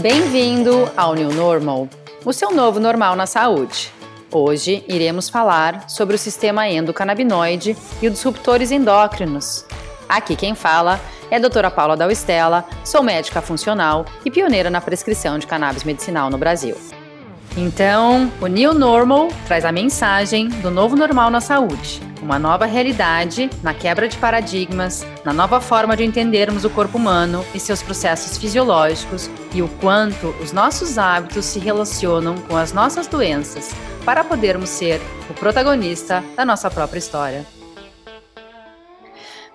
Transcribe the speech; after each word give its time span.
Bem-vindo 0.00 0.90
ao 0.96 1.14
New 1.14 1.30
Normal, 1.30 1.86
o 2.24 2.32
seu 2.32 2.50
novo 2.52 2.80
normal 2.80 3.14
na 3.14 3.26
saúde. 3.26 3.92
Hoje 4.32 4.82
iremos 4.88 5.28
falar 5.28 5.90
sobre 5.90 6.16
o 6.16 6.18
sistema 6.18 6.66
endocannabinoide 6.66 7.76
e 8.00 8.06
os 8.06 8.14
disruptores 8.14 8.70
endócrinos. 8.70 9.66
Aqui 10.08 10.36
quem 10.36 10.54
fala 10.54 10.98
é 11.30 11.36
a 11.36 11.38
doutora 11.38 11.70
Paula 11.70 11.98
Dalstella, 11.98 12.64
sou 12.82 13.02
médica 13.02 13.42
funcional 13.42 14.06
e 14.24 14.30
pioneira 14.30 14.70
na 14.70 14.80
prescrição 14.80 15.38
de 15.38 15.46
cannabis 15.46 15.84
medicinal 15.84 16.30
no 16.30 16.38
Brasil. 16.38 16.78
Então, 17.56 18.30
o 18.40 18.46
New 18.46 18.72
Normal 18.72 19.28
traz 19.46 19.64
a 19.64 19.72
mensagem 19.72 20.48
do 20.48 20.70
novo 20.70 20.94
normal 20.94 21.30
na 21.30 21.40
saúde, 21.40 22.00
uma 22.22 22.38
nova 22.38 22.64
realidade 22.64 23.50
na 23.60 23.74
quebra 23.74 24.08
de 24.08 24.16
paradigmas, 24.16 25.04
na 25.24 25.32
nova 25.32 25.60
forma 25.60 25.96
de 25.96 26.04
entendermos 26.04 26.64
o 26.64 26.70
corpo 26.70 26.96
humano 26.96 27.44
e 27.52 27.58
seus 27.58 27.82
processos 27.82 28.38
fisiológicos 28.38 29.28
e 29.52 29.62
o 29.62 29.68
quanto 29.80 30.28
os 30.40 30.52
nossos 30.52 30.96
hábitos 30.96 31.44
se 31.44 31.58
relacionam 31.58 32.36
com 32.42 32.56
as 32.56 32.72
nossas 32.72 33.08
doenças 33.08 33.70
para 34.04 34.22
podermos 34.22 34.68
ser 34.68 35.00
o 35.28 35.34
protagonista 35.34 36.22
da 36.36 36.44
nossa 36.44 36.70
própria 36.70 36.98
história. 36.98 37.44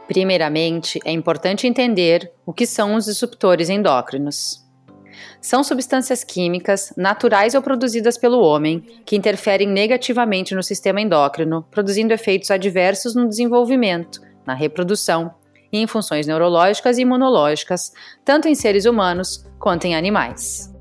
Primeiramente, 0.05 0.99
é 1.05 1.11
importante 1.11 1.65
entender 1.65 2.31
o 2.45 2.53
que 2.53 2.67
são 2.67 2.95
os 2.95 3.05
disruptores 3.05 3.69
endócrinos. 3.69 4.64
São 5.41 5.63
substâncias 5.63 6.23
químicas, 6.23 6.93
naturais 6.97 7.55
ou 7.55 7.61
produzidas 7.61 8.17
pelo 8.17 8.39
homem, 8.39 8.79
que 9.05 9.15
interferem 9.15 9.67
negativamente 9.67 10.55
no 10.55 10.63
sistema 10.63 11.01
endócrino, 11.01 11.65
produzindo 11.69 12.13
efeitos 12.13 12.51
adversos 12.51 13.15
no 13.15 13.27
desenvolvimento, 13.27 14.21
na 14.45 14.53
reprodução 14.53 15.33
e 15.71 15.77
em 15.77 15.87
funções 15.87 16.27
neurológicas 16.27 16.97
e 16.97 17.01
imunológicas, 17.01 17.91
tanto 18.23 18.47
em 18.47 18.55
seres 18.55 18.85
humanos 18.85 19.45
quanto 19.59 19.85
em 19.85 19.95
animais. 19.95 20.73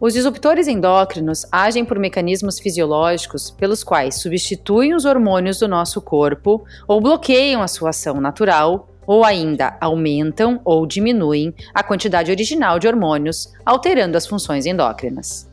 Os 0.00 0.14
disruptores 0.14 0.66
endócrinos 0.66 1.46
agem 1.52 1.84
por 1.84 1.96
mecanismos 1.96 2.58
fisiológicos 2.58 3.52
pelos 3.52 3.84
quais 3.84 4.20
substituem 4.20 4.94
os 4.94 5.04
hormônios 5.04 5.60
do 5.60 5.68
nosso 5.68 6.02
corpo 6.02 6.64
ou 6.88 7.00
bloqueiam 7.00 7.62
a 7.62 7.68
sua 7.68 7.90
ação 7.90 8.20
natural 8.20 8.91
ou 9.06 9.24
ainda 9.24 9.76
aumentam 9.80 10.60
ou 10.64 10.86
diminuem 10.86 11.54
a 11.74 11.82
quantidade 11.82 12.30
original 12.30 12.78
de 12.78 12.86
hormônios, 12.86 13.52
alterando 13.64 14.16
as 14.16 14.26
funções 14.26 14.66
endócrinas. 14.66 15.50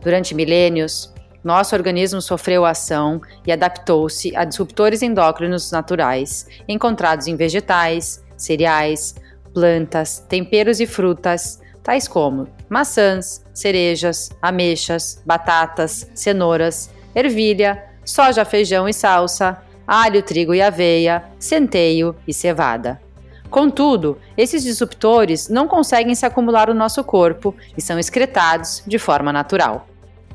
Durante 0.00 0.34
milênios, 0.34 1.12
nosso 1.42 1.74
organismo 1.74 2.20
sofreu 2.20 2.64
ação 2.64 3.20
e 3.46 3.52
adaptou-se 3.52 4.34
a 4.36 4.44
disruptores 4.44 5.02
endócrinos 5.02 5.70
naturais 5.70 6.46
encontrados 6.68 7.26
em 7.26 7.36
vegetais, 7.36 8.24
cereais, 8.36 9.14
plantas, 9.52 10.18
temperos 10.28 10.80
e 10.80 10.86
frutas, 10.86 11.60
tais 11.82 12.06
como 12.06 12.48
maçãs, 12.68 13.44
cerejas, 13.54 14.30
ameixas, 14.42 15.22
batatas, 15.24 16.10
cenouras, 16.14 16.90
ervilha, 17.14 17.82
soja, 18.04 18.44
feijão 18.44 18.88
e 18.88 18.92
salsa, 18.92 19.58
alho, 19.88 20.22
trigo 20.22 20.54
e 20.54 20.60
aveia, 20.60 21.24
centeio 21.38 22.14
e 22.26 22.34
cevada. 22.34 23.00
Contudo, 23.48 24.18
esses 24.36 24.62
disruptores 24.62 25.48
não 25.48 25.66
conseguem 25.66 26.14
se 26.14 26.26
acumular 26.26 26.68
no 26.68 26.74
nosso 26.74 27.02
corpo 27.02 27.54
e 27.74 27.80
são 27.80 27.98
excretados 27.98 28.82
de 28.86 28.98
forma 28.98 29.32
natural. 29.32 29.88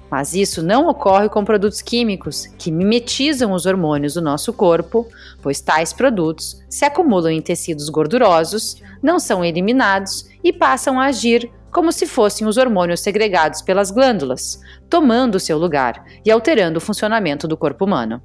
Mas 0.10 0.34
isso 0.34 0.64
não 0.64 0.88
ocorre 0.88 1.30
com 1.30 1.46
produtos 1.46 1.82
químicos 1.82 2.48
que 2.58 2.72
mimetizam 2.72 3.52
os 3.52 3.66
hormônios 3.66 4.16
do 4.16 4.22
nosso 4.22 4.52
corpo, 4.52 5.08
pois 5.42 5.62
tais 5.62 5.94
produtos 5.94 6.60
se 6.70 6.86
acumulam 6.86 7.32
em 7.32 7.42
tecidos 7.42 7.90
gordurosos, 7.90 8.82
não 9.02 9.20
são 9.20 9.46
eliminados 9.46 10.28
e 10.44 10.52
passam 10.52 11.00
a 11.00 11.06
agir 11.06 11.52
como 11.72 11.92
se 11.92 12.06
fossem 12.06 12.48
os 12.48 12.58
hormônios 12.58 13.00
segregados 13.00 13.62
pelas 13.62 13.90
glândulas, 13.90 14.62
tomando 14.88 15.40
seu 15.40 15.58
lugar 15.58 16.06
e 16.24 16.30
alterando 16.30 16.78
o 16.78 16.82
funcionamento 16.82 17.48
do 17.48 17.58
corpo 17.58 17.86
humano. 17.86 18.22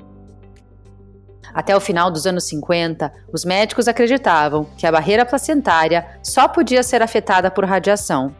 Até 1.52 1.76
o 1.76 1.80
final 1.80 2.10
dos 2.10 2.26
anos 2.26 2.44
50, 2.44 3.12
os 3.32 3.44
médicos 3.44 3.88
acreditavam 3.88 4.66
que 4.76 4.86
a 4.86 4.92
barreira 4.92 5.24
placentária 5.24 6.06
só 6.22 6.48
podia 6.48 6.82
ser 6.82 7.02
afetada 7.02 7.50
por 7.50 7.64
radiação. 7.64 8.34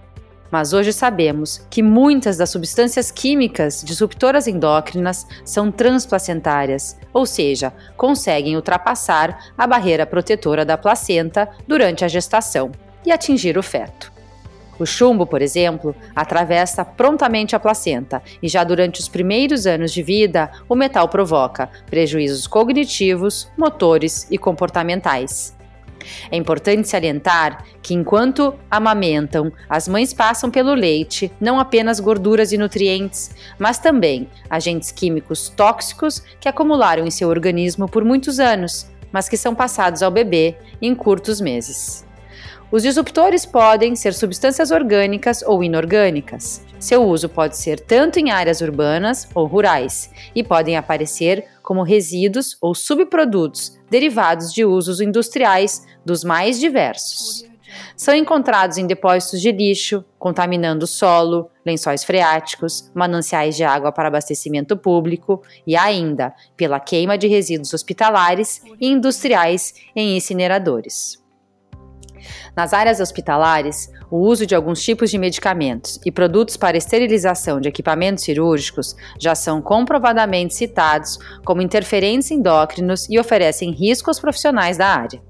Mas 0.51 0.73
hoje 0.73 0.93
sabemos 0.93 1.67
que 1.69 1.83
muitas 1.83 2.37
das 2.39 2.51
substâncias 2.51 3.11
químicas 3.11 3.83
disruptoras 3.85 4.47
endócrinas 4.47 5.27
são 5.45 5.71
transplacentárias, 5.71 6.97
ou 7.13 7.27
seja, 7.27 7.73
conseguem 7.97 8.57
ultrapassar 8.57 9.53
a 9.57 9.67
barreira 9.67 10.07
protetora 10.07 10.65
da 10.65 10.79
placenta 10.79 11.49
durante 11.67 12.05
a 12.05 12.09
gestação 12.09 12.73
e 13.05 13.13
atingir 13.13 13.59
o 13.59 13.63
feto. 13.63 14.18
O 14.79 14.87
chumbo, 14.87 15.27
por 15.27 15.43
exemplo, 15.43 15.95
atravessa 16.15 16.85
prontamente 16.85 17.57
a 17.57 17.61
placenta 17.61 18.23
e 18.43 18.49
já 18.49 18.63
durante 18.63 19.01
os 19.01 19.09
primeiros 19.09 19.67
anos 19.67 19.93
de 19.93 20.03
vida, 20.03 20.51
o 20.69 20.75
metal 20.75 21.09
provoca 21.09 21.69
prejuízos 21.87 22.47
cognitivos, 22.47 23.51
motores 23.57 24.27
e 24.31 24.39
comportamentais. 24.39 25.57
É 26.31 26.37
importante 26.37 26.89
salientar 26.89 27.65
que 27.83 27.93
enquanto 27.93 28.55
amamentam, 28.71 29.53
as 29.69 29.89
mães 29.89 30.13
passam 30.15 30.51
pelo 30.51 30.73
leite 30.73 31.31
não 31.41 31.59
apenas 31.59 32.01
gorduras 32.01 32.53
e 32.53 32.59
nutrientes, 32.59 33.31
mas 33.59 33.79
também 33.79 34.29
agentes 34.49 34.93
químicos 34.93 35.49
tóxicos 35.49 36.23
que 36.41 36.49
acumularam 36.49 37.07
em 37.07 37.11
seu 37.11 37.29
organismo 37.29 37.89
por 37.89 38.05
muitos 38.05 38.39
anos, 38.39 38.89
mas 39.11 39.29
que 39.29 39.37
são 39.37 39.55
passados 39.55 40.03
ao 40.03 40.11
bebê 40.11 40.57
em 40.81 40.95
curtos 40.95 41.41
meses. 41.41 42.08
Os 42.71 42.83
disruptores 42.83 43.47
podem 43.47 43.97
ser 43.97 44.13
substâncias 44.13 44.71
orgânicas 44.71 45.43
ou 45.43 45.65
inorgânicas. 45.65 46.63
Seu 46.79 47.03
uso 47.03 47.27
pode 47.27 47.57
ser 47.57 47.81
tanto 47.81 48.19
em 48.19 48.31
áreas 48.31 48.61
urbanas 48.61 49.27
ou 49.35 49.47
rurais 49.47 50.11
e 50.35 50.45
podem 50.45 50.77
aparecer 50.77 51.47
como 51.63 51.83
resíduos 51.83 52.59
ou 52.61 52.75
subprodutos 52.75 53.79
derivados 53.91 54.53
de 54.53 54.67
usos 54.67 55.01
industriais 55.01 55.87
dos 56.05 56.23
mais 56.23 56.61
diversos. 56.61 57.49
São 57.97 58.15
encontrados 58.15 58.77
em 58.77 58.87
depósitos 58.87 59.41
de 59.41 59.51
lixo, 59.51 60.05
contaminando 60.19 60.85
o 60.85 60.87
solo, 60.89 61.51
lençóis 61.65 62.05
freáticos, 62.05 62.91
mananciais 62.95 63.57
de 63.57 63.65
água 63.65 63.91
para 63.91 64.09
abastecimento 64.09 64.77
público 64.77 65.43
e 65.67 65.75
ainda 65.75 66.35
pela 66.55 66.79
queima 66.79 67.17
de 67.17 67.29
resíduos 67.29 67.73
hospitalares 67.73 68.63
e 68.79 68.89
industriais 68.89 69.75
em 69.97 70.19
incineradores. 70.19 71.18
Nas 72.57 72.73
áreas 72.73 73.01
hospitalares, 73.01 73.91
o 74.11 74.19
uso 74.19 74.47
de 74.47 74.55
alguns 74.55 74.83
tipos 74.83 75.11
de 75.11 75.19
medicamentos 75.19 76.01
e 76.05 76.11
produtos 76.11 76.57
para 76.57 76.77
esterilização 76.77 77.61
de 77.61 77.69
equipamentos 77.69 78.25
cirúrgicos 78.25 78.97
já 79.19 79.35
são 79.35 79.61
comprovadamente 79.61 80.55
citados 80.55 81.19
como 81.45 81.63
interferentes 81.63 82.31
endócrinos 82.31 83.09
e 83.09 83.19
oferecem 83.19 83.71
risco 83.71 84.11
aos 84.11 84.21
profissionais 84.21 84.77
da 84.77 84.87
área. 84.87 85.23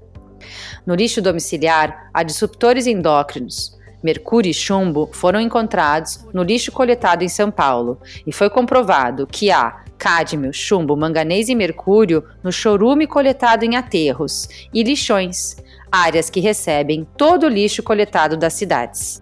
No 0.85 0.95
lixo 0.95 1.21
domiciliar, 1.21 2.09
há 2.13 2.23
disruptores 2.23 2.87
endócrinos. 2.87 3.77
Mercúrio 4.01 4.49
e 4.49 4.53
chumbo 4.53 5.09
foram 5.11 5.41
encontrados 5.41 6.25
no 6.33 6.41
lixo 6.41 6.71
coletado 6.71 7.21
em 7.21 7.27
São 7.27 7.51
Paulo 7.51 7.99
e 8.25 8.31
foi 8.31 8.49
comprovado 8.49 9.27
que 9.27 9.51
há 9.51 9.83
cádmio, 9.97 10.53
chumbo, 10.53 10.95
manganês 10.95 11.49
e 11.49 11.55
mercúrio 11.55 12.23
no 12.41 12.51
chorume 12.51 13.05
coletado 13.05 13.63
em 13.63 13.75
aterros 13.75 14.47
e 14.73 14.81
lixões, 14.81 15.57
áreas 15.91 16.29
que 16.29 16.39
recebem 16.39 17.07
todo 17.17 17.45
o 17.45 17.49
lixo 17.49 17.83
coletado 17.83 18.37
das 18.37 18.53
cidades. 18.53 19.21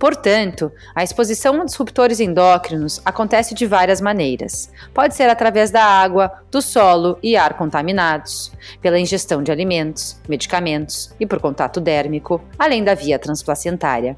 Portanto, 0.00 0.72
a 0.94 1.04
exposição 1.04 1.60
a 1.60 1.64
disruptores 1.66 2.20
endócrinos 2.20 3.02
acontece 3.04 3.54
de 3.54 3.66
várias 3.66 4.00
maneiras. 4.00 4.72
Pode 4.94 5.14
ser 5.14 5.28
através 5.28 5.70
da 5.70 5.84
água, 5.84 6.32
do 6.50 6.62
solo 6.62 7.18
e 7.22 7.36
ar 7.36 7.52
contaminados, 7.52 8.50
pela 8.80 8.98
ingestão 8.98 9.42
de 9.42 9.52
alimentos, 9.52 10.18
medicamentos 10.26 11.14
e 11.20 11.26
por 11.26 11.38
contato 11.38 11.82
dérmico, 11.82 12.42
além 12.58 12.82
da 12.82 12.94
via 12.94 13.18
transplacentária. 13.18 14.16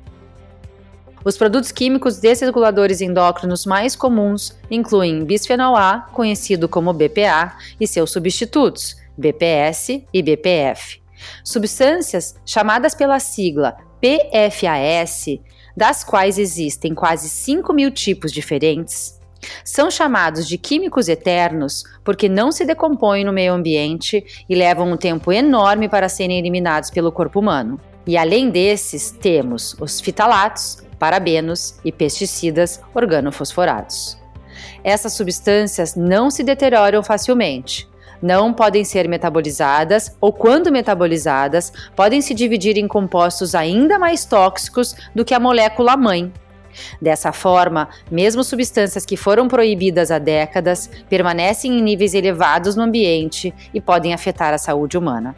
Os 1.25 1.37
produtos 1.37 1.73
químicos 1.73 2.19
desreguladores 2.19 3.01
endócrinos 3.01 3.67
mais 3.67 3.97
comuns 3.97 4.57
incluem 4.71 5.25
bisfenol 5.25 5.75
A, 5.75 6.07
conhecido 6.13 6.69
como 6.69 6.93
BPA, 6.93 7.57
e 7.81 7.89
seus 7.89 8.13
substitutos, 8.13 8.97
BPS 9.19 10.05
e 10.15 10.23
BPF. 10.23 11.02
Substâncias 11.45 12.35
chamadas 12.45 12.95
pela 12.95 13.19
sigla 13.19 13.77
PFAS, 14.01 15.39
das 15.77 16.03
quais 16.05 16.39
existem 16.39 16.95
quase 16.95 17.29
5 17.29 17.73
mil 17.73 17.91
tipos 17.91 18.33
diferentes, 18.33 19.21
são 19.65 19.91
chamados 19.91 20.47
de 20.47 20.57
químicos 20.57 21.09
eternos 21.09 21.85
porque 22.05 22.29
não 22.29 22.53
se 22.53 22.65
decompõem 22.65 23.25
no 23.25 23.33
meio 23.33 23.53
ambiente 23.53 24.25
e 24.49 24.55
levam 24.55 24.91
um 24.91 24.97
tempo 24.97 25.33
enorme 25.33 25.89
para 25.89 26.09
serem 26.09 26.39
eliminados 26.39 26.91
pelo 26.91 27.13
corpo 27.13 27.41
humano. 27.41 27.81
E 28.07 28.17
além 28.17 28.51
desses, 28.51 29.11
temos 29.11 29.77
os 29.81 30.01
fitalatos, 30.01 30.83
parabenos 30.99 31.77
e 31.85 31.93
pesticidas 31.93 32.81
organofosforados. 32.95 34.19
Essas 34.85 35.13
substâncias 35.13 35.95
não 35.95 36.31
se 36.31 36.43
deterioram 36.43 37.03
facilmente, 37.03 37.89
não 38.23 38.53
podem 38.53 38.85
ser 38.85 39.09
metabolizadas 39.09 40.17
ou, 40.21 40.33
quando 40.33 40.71
metabolizadas, 40.71 41.73
podem 41.97 42.23
se 42.23 42.33
dividir 42.33 42.79
em 42.79 42.87
compostos 42.87 43.55
ainda 43.55 43.99
mais 43.99 44.25
tóxicos 44.25 44.95
do 45.15 45.25
que 45.25 45.35
a 45.35 45.41
molécula 45.41 45.97
mãe. 45.97 46.33
Dessa 47.01 47.33
forma, 47.33 47.89
mesmo 48.11 48.43
substâncias 48.43 49.05
que 49.05 49.17
foram 49.17 49.49
proibidas 49.49 50.11
há 50.11 50.19
décadas 50.19 50.89
permanecem 51.09 51.79
em 51.79 51.83
níveis 51.83 52.15
elevados 52.15 52.77
no 52.77 52.85
ambiente 52.85 53.53
e 53.75 53.81
podem 53.81 54.15
afetar 54.15 54.55
a 54.55 54.59
saúde 54.59 54.97
humana. 54.97 55.37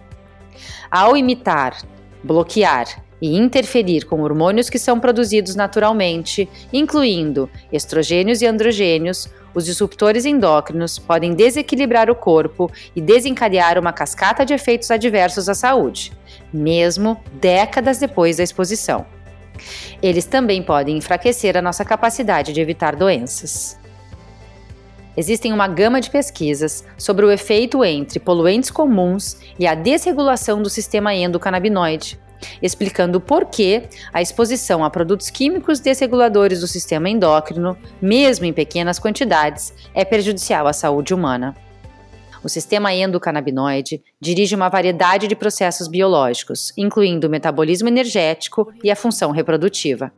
Ao 0.90 1.16
imitar, 1.16 1.76
bloquear 2.22 3.03
e 3.24 3.38
interferir 3.38 4.04
com 4.04 4.20
hormônios 4.20 4.68
que 4.68 4.78
são 4.78 5.00
produzidos 5.00 5.56
naturalmente, 5.56 6.46
incluindo 6.70 7.48
estrogênios 7.72 8.42
e 8.42 8.46
androgênios, 8.46 9.30
os 9.54 9.64
disruptores 9.64 10.26
endócrinos 10.26 10.98
podem 10.98 11.32
desequilibrar 11.32 12.10
o 12.10 12.14
corpo 12.14 12.70
e 12.94 13.00
desencadear 13.00 13.78
uma 13.78 13.94
cascata 13.94 14.44
de 14.44 14.52
efeitos 14.52 14.90
adversos 14.90 15.48
à 15.48 15.54
saúde, 15.54 16.12
mesmo 16.52 17.18
décadas 17.40 17.96
depois 17.96 18.36
da 18.36 18.42
exposição. 18.42 19.06
Eles 20.02 20.26
também 20.26 20.62
podem 20.62 20.98
enfraquecer 20.98 21.56
a 21.56 21.62
nossa 21.62 21.82
capacidade 21.82 22.52
de 22.52 22.60
evitar 22.60 22.94
doenças. 22.94 23.80
Existem 25.16 25.50
uma 25.50 25.66
gama 25.66 25.98
de 25.98 26.10
pesquisas 26.10 26.84
sobre 26.98 27.24
o 27.24 27.30
efeito 27.30 27.82
entre 27.82 28.20
poluentes 28.20 28.70
comuns 28.70 29.38
e 29.58 29.66
a 29.66 29.74
desregulação 29.74 30.60
do 30.60 30.68
sistema 30.68 31.14
endocannabinoide, 31.14 32.22
explicando 32.62 33.20
por 33.20 33.46
que 33.46 33.84
a 34.12 34.20
exposição 34.20 34.84
a 34.84 34.90
produtos 34.90 35.30
químicos 35.30 35.80
desreguladores 35.80 36.60
do 36.60 36.66
sistema 36.66 37.08
endócrino, 37.08 37.76
mesmo 38.00 38.44
em 38.44 38.52
pequenas 38.52 38.98
quantidades, 38.98 39.72
é 39.94 40.04
prejudicial 40.04 40.66
à 40.66 40.72
saúde 40.72 41.14
humana. 41.14 41.54
O 42.42 42.48
sistema 42.48 42.92
endocannabinoide 42.92 44.02
dirige 44.20 44.54
uma 44.54 44.68
variedade 44.68 45.26
de 45.26 45.34
processos 45.34 45.88
biológicos, 45.88 46.74
incluindo 46.76 47.26
o 47.26 47.30
metabolismo 47.30 47.88
energético 47.88 48.70
e 48.82 48.90
a 48.90 48.96
função 48.96 49.30
reprodutiva. 49.30 50.12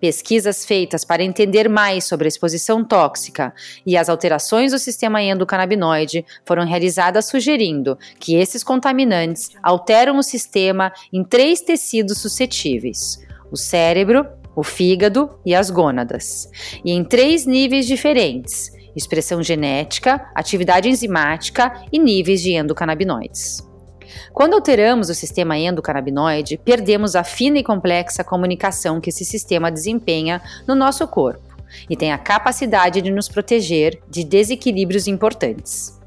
Pesquisas 0.00 0.64
feitas 0.64 1.04
para 1.04 1.24
entender 1.24 1.68
mais 1.68 2.04
sobre 2.04 2.26
a 2.26 2.28
exposição 2.28 2.84
tóxica 2.84 3.52
e 3.84 3.96
as 3.96 4.08
alterações 4.08 4.70
do 4.70 4.78
sistema 4.78 5.20
endocannabinoide 5.20 6.24
foram 6.44 6.64
realizadas 6.64 7.26
sugerindo 7.26 7.98
que 8.20 8.36
esses 8.36 8.62
contaminantes 8.62 9.50
alteram 9.60 10.16
o 10.18 10.22
sistema 10.22 10.92
em 11.12 11.24
três 11.24 11.60
tecidos 11.60 12.18
suscetíveis: 12.18 13.18
o 13.50 13.56
cérebro, 13.56 14.24
o 14.54 14.62
fígado 14.62 15.30
e 15.44 15.54
as 15.54 15.68
gônadas, 15.68 16.48
e 16.84 16.92
em 16.92 17.04
três 17.04 17.44
níveis 17.44 17.86
diferentes: 17.86 18.72
expressão 18.94 19.42
genética, 19.42 20.30
atividade 20.34 20.88
enzimática 20.88 21.82
e 21.92 21.98
níveis 21.98 22.40
de 22.40 22.52
endocannabinoides. 22.52 23.67
Quando 24.32 24.54
alteramos 24.54 25.08
o 25.08 25.14
sistema 25.14 25.56
endocannabinoide, 25.56 26.60
perdemos 26.64 27.14
a 27.16 27.24
fina 27.24 27.58
e 27.58 27.64
complexa 27.64 28.24
comunicação 28.24 29.00
que 29.00 29.10
esse 29.10 29.24
sistema 29.24 29.70
desempenha 29.70 30.40
no 30.66 30.74
nosso 30.74 31.06
corpo 31.06 31.48
e 31.88 31.96
tem 31.96 32.12
a 32.12 32.18
capacidade 32.18 33.02
de 33.02 33.10
nos 33.10 33.28
proteger 33.28 34.00
de 34.08 34.24
desequilíbrios 34.24 35.06
importantes. 35.06 35.98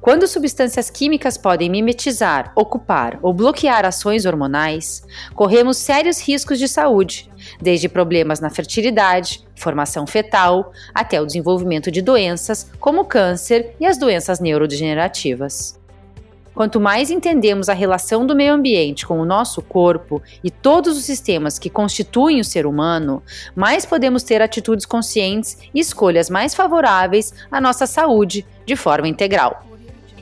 Quando 0.00 0.26
substâncias 0.26 0.90
químicas 0.90 1.36
podem 1.36 1.70
mimetizar, 1.70 2.52
ocupar 2.54 3.18
ou 3.22 3.32
bloquear 3.32 3.84
ações 3.84 4.26
hormonais, 4.26 5.02
corremos 5.34 5.76
sérios 5.76 6.20
riscos 6.20 6.58
de 6.58 6.68
saúde, 6.68 7.30
desde 7.60 7.88
problemas 7.88 8.40
na 8.40 8.50
fertilidade, 8.50 9.44
formação 9.56 10.06
fetal, 10.06 10.72
até 10.94 11.20
o 11.20 11.26
desenvolvimento 11.26 11.90
de 11.90 12.02
doenças 12.02 12.70
como 12.78 13.04
câncer 13.04 13.74
e 13.80 13.86
as 13.86 13.96
doenças 13.96 14.40
neurodegenerativas. 14.40 15.80
Quanto 16.54 16.78
mais 16.78 17.10
entendemos 17.10 17.68
a 17.68 17.72
relação 17.72 18.26
do 18.26 18.36
meio 18.36 18.52
ambiente 18.52 19.06
com 19.06 19.18
o 19.18 19.24
nosso 19.24 19.62
corpo 19.62 20.22
e 20.44 20.50
todos 20.50 20.98
os 20.98 21.04
sistemas 21.04 21.58
que 21.58 21.70
constituem 21.70 22.40
o 22.40 22.44
ser 22.44 22.66
humano, 22.66 23.22
mais 23.56 23.86
podemos 23.86 24.22
ter 24.22 24.42
atitudes 24.42 24.84
conscientes 24.84 25.56
e 25.74 25.80
escolhas 25.80 26.28
mais 26.28 26.54
favoráveis 26.54 27.32
à 27.50 27.60
nossa 27.60 27.86
saúde 27.86 28.46
de 28.66 28.76
forma 28.76 29.08
integral. 29.08 29.64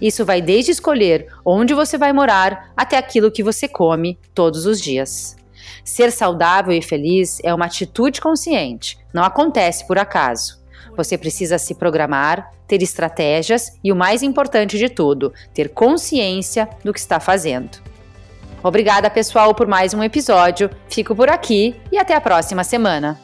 Isso 0.00 0.24
vai 0.24 0.40
desde 0.40 0.70
escolher 0.70 1.26
onde 1.44 1.74
você 1.74 1.98
vai 1.98 2.12
morar 2.12 2.72
até 2.76 2.96
aquilo 2.96 3.30
que 3.30 3.42
você 3.42 3.66
come 3.66 4.18
todos 4.32 4.66
os 4.66 4.80
dias. 4.80 5.36
Ser 5.84 6.12
saudável 6.12 6.72
e 6.72 6.80
feliz 6.80 7.40
é 7.42 7.52
uma 7.52 7.66
atitude 7.66 8.20
consciente, 8.20 8.98
não 9.12 9.24
acontece 9.24 9.86
por 9.86 9.98
acaso. 9.98 10.59
Você 10.96 11.16
precisa 11.16 11.58
se 11.58 11.74
programar, 11.74 12.52
ter 12.66 12.82
estratégias 12.82 13.78
e, 13.82 13.90
o 13.90 13.96
mais 13.96 14.22
importante 14.22 14.78
de 14.78 14.88
tudo, 14.88 15.32
ter 15.54 15.70
consciência 15.70 16.68
do 16.84 16.92
que 16.92 17.00
está 17.00 17.18
fazendo. 17.18 17.78
Obrigada, 18.62 19.08
pessoal, 19.08 19.54
por 19.54 19.66
mais 19.66 19.94
um 19.94 20.02
episódio. 20.02 20.70
Fico 20.88 21.14
por 21.14 21.30
aqui 21.30 21.74
e 21.90 21.98
até 21.98 22.14
a 22.14 22.20
próxima 22.20 22.62
semana. 22.62 23.18